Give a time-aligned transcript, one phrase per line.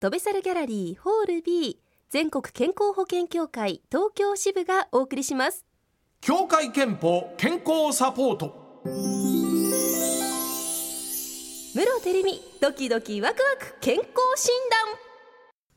[0.00, 1.78] 飛べサルギャラリーホール B
[2.08, 5.66] 全国健康保険協会東京支部がお送りします。
[6.22, 8.80] 協会けんぽ健康サポート。
[11.74, 15.09] 室照美ドキドキワクワク健康診断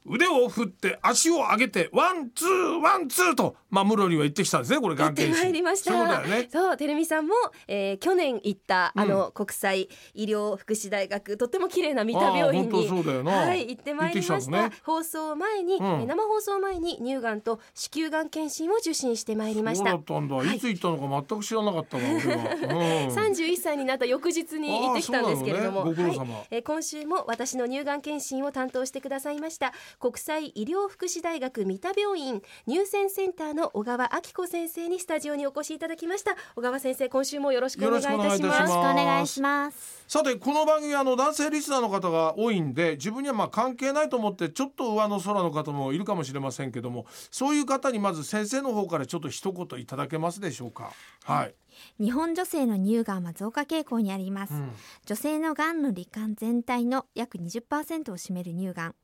[0.06, 5.92] 腕を振って足を上げてワンツーワンツーとまあ室には行ってきたんですねこれ行ってまいりました。
[5.92, 6.48] そうだよね。
[6.52, 7.34] そうてるみさんも、
[7.68, 12.88] えー、去年行ったあの、国際医療福祉大学とっても綺麗な三田病院に
[13.26, 19.92] はい行ってまいりました、ね、放送前に、うん、生放送前に乳がんと子宮がん検診を受診してまいりました。
[19.92, 22.04] そうだったんだ、はい、いつ行ったのか全く知らなかったわ
[23.12, 26.48] 三十一歳になった翌日に行ってきたんですけれども、ね、はい。
[26.52, 36.36] えー、今週も私の乳がん検診を担当してくださいました国際医療福祉大学三田病院乳腺センターの小川明子先生にスタジオにお越しいただきました。
[36.56, 38.42] 小川先生今週もよろしくお願いいたします。
[38.42, 40.04] よろしくお願いします。
[40.08, 50.92] さてこの番組あの男性リスナーの方が多いんで自分にはまあ関係ないと思ってちょっと上の空の方もいるかもしれませんけどもそういう方にまず先生の方からちょっと一言いただけますでしょうか？
[51.24, 51.56] はい。
[52.00, 54.72] 日本女性の乳がんは増加傾向にあります、うん、
[55.08, 58.96] 女性のがんの罹患全体の約20%を占める乳がん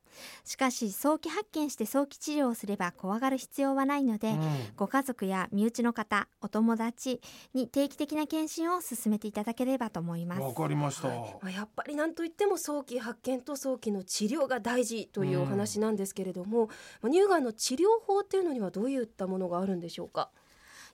[0.44, 4.38] しかし早期発見して早期治療をすれば怖がる必要はないので、うん、
[4.76, 7.20] ご家族や身内の方お友達
[7.54, 10.42] に定期的な検診を進めていただければと思います。
[10.42, 11.14] わかりました、は
[11.50, 16.68] い、やっぱり何といっても早期発見と早期の治療が大事というお話なんですけれども、
[17.02, 20.30] うん、乳がんの治療法っていうのにはどういったものがあるんでしょうか？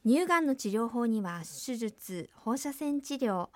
[0.05, 3.49] 乳がんの治療法には手術放射線治療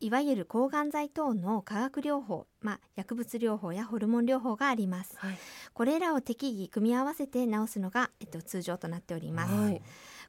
[0.00, 5.38] いわゆる抗がん剤等の化学療法、まあ、薬物療法やホルモン療法があります、はい、
[5.74, 9.82] これらを適宜組み合わせて治すのが、えっと、通常となっております、はい、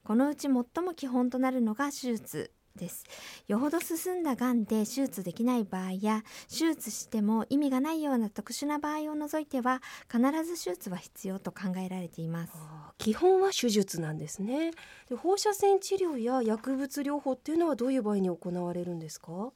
[0.03, 3.03] このうち最も基本となるのが手術です。
[3.47, 9.81] よほど進んだがんで手術できない場合や手術しても意味がないような特殊な場合を除いては
[10.11, 12.53] 必ず手術は必要と考えられています。
[12.97, 14.71] 基本は手術なんですね。
[15.09, 19.51] で放射線治療や薬物療法っていうのはどういう場合に行われるんですか？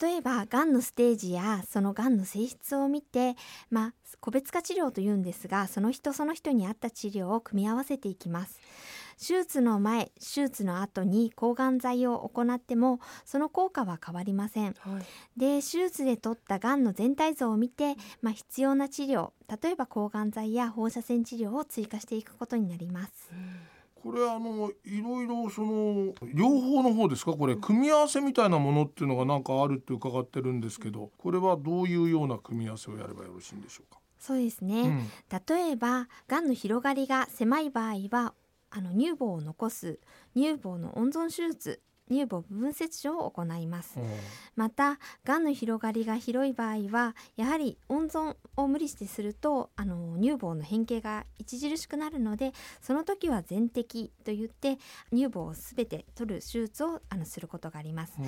[0.00, 3.36] 例えばがんのステージやそのがんの性質を見て、
[3.70, 8.58] まあ、個別化治療というんですがその人その人に合った治療を組み合わせていきます
[9.18, 19.30] 手術の前手術の後に抗がん剤を行ってもその効果は変わりません、はい、で手術で取ったがんの全体像を見て、まあ、必要な治療
[19.62, 24.12] 例えば抗がん剤や放射線治療を追加していくことになります、うん。
[24.12, 27.32] これあのいろいろその両方の方ですか？
[27.32, 33.98] これ組み合わせみたいなものっていうのがなんかあるって伺ってるんですけどこれはどういうような組み合わせをやればよろしいんでしょうか？
[34.18, 35.08] そうですね、うん、
[35.46, 38.34] 例えばがんの広がりが狭い場合は
[38.70, 40.00] あの乳房を残す
[40.34, 44.06] 乳房の温存手術乳房部分切除を行います、うん、
[44.54, 54.78] またがんの広がりが広い場合はやはり温存を無理してするとあの乳房の変形が著しくなるのでその時は全摘といって
[55.12, 58.26] 乳房をすべて取る手術をあのすることがあります、うん、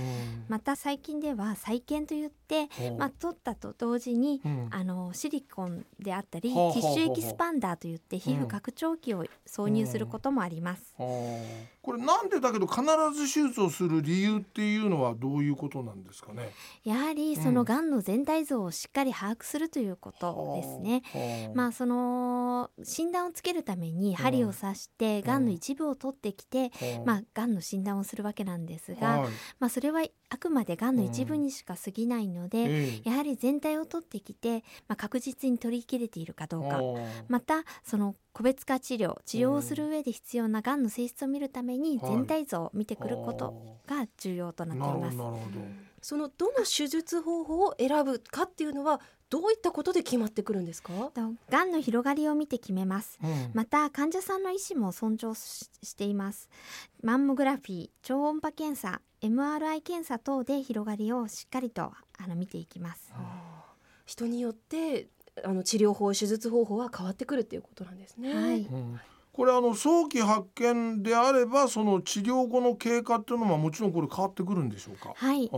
[0.48, 2.68] また最近では再建といって、
[2.98, 10.94] まあ、取ったと同時に、うん、あのシリコンであったり、ティッシュエキスパンダーといって皮膚拡張器を挿入することもあります、
[11.88, 12.82] これなんでだけど必
[13.14, 16.50] ず手術をする理由っていうのはどういうことなんですかね？
[16.84, 21.02] やはりそのがんの全体像をしっかり把握するということですね、
[21.48, 29.26] うん、まあその診断をつけるために針を刺してがんの一部を取ってきて、うん、まあがんの診断をするわけなんですが、
[29.58, 36.82] まあそれはあくまでがんの一部にしか過ぎないので、やはり全体を取ってきて、まあ、確実に取り切れているかどうか。
[37.28, 45.18] またその個別化治療治療をする上で必要ながんの性質を見るために全体像を見てくることが重要となっています。
[46.00, 49.00] そのどの手術方法を選ぶかっていうのは
[49.30, 50.92] どういったことで決まってくるんですか？
[51.50, 56.48] がんの広がりを見て決めます、うん、また患者さんの意思も尊重しています。
[57.02, 63.12] マンモグラフィー超音波検査 MRI 検査等で広がりをしっかりとあの見ていきます、
[64.06, 65.08] 人によって
[65.44, 68.34] あの治療法手術方法は変わってくるっていうことなんですね。
[68.34, 69.00] はい、うん
[69.38, 75.12] これあの早期発見であればその治療後の経過っていうのはもちろんこれ変わってくるんでしょうか？
[75.14, 75.48] はい。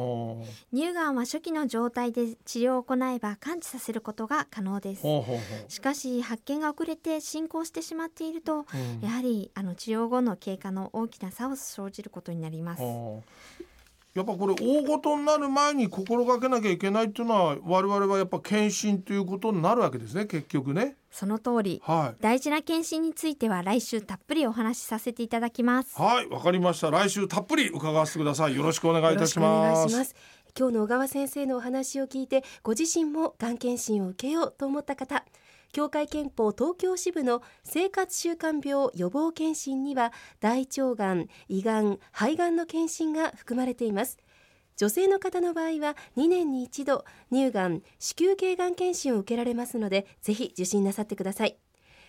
[0.70, 5.02] 乳がんは初期の状態で治療を行えば完治させることが可能です。
[5.68, 12.82] しかし発見が遅れて進行してしまっていると、うん、やはりあの治療後の経過の大きな差を生じることになります。
[14.12, 20.96] やっぱこれ大ごとになる前に心がけなきゃいけないっていうのは我々はやっぱ検診ということになるわけですね結局ね。
[21.10, 26.00] その通り、はい、大事な検診については来週たっぷりお話しさせていただきます。
[26.00, 26.90] はいわかりました。
[26.90, 28.56] 来週たっぷり伺わせてください。
[28.56, 30.14] よろしくお願いいたします。
[30.58, 35.24] 今日の小川先生のお話を聞いてご自身もがん検診を受けようと思った方
[35.72, 44.18] 協会憲法東京支部の生活習慣病予防検診には大腸がん、胃がん、肺がんの検診が含まれています
[44.80, 51.58] 女性の方の場合は2年に一度乳がん、子宮頸がん検診を受けられますのでぜひ受診なさってください。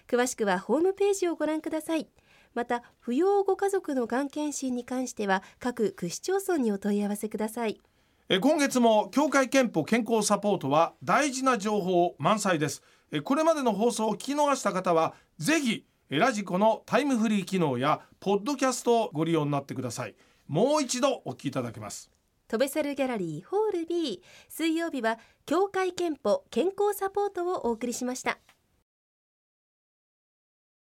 [0.08, 2.08] 詳しくはホームページをご覧ください。
[2.54, 7.82] また扶養ご家族のがん検診に関しては各区市町村にお問い合わせください。
[8.30, 12.84] え今月も協会憲法健康サポートは大事な情報満載です。
[13.12, 20.16] えこれまでの放送を聞き逃した方はぜひラジコのタイムフリー機能やポッドキャストをご利用になってください。
[20.48, 22.10] もう一度お聞きいただけます。
[22.52, 28.40] 飛べサルギャラリーホール B 水曜日は協会憲法健康サポートをお送りしました。